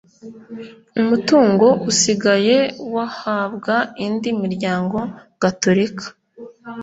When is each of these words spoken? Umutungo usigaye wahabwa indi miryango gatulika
Umutungo 1.01 1.67
usigaye 1.89 2.57
wahabwa 2.93 3.75
indi 4.05 4.29
miryango 4.41 4.97
gatulika 5.41 6.05